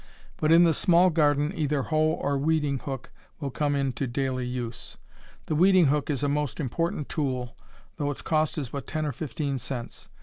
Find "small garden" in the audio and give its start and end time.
0.73-1.53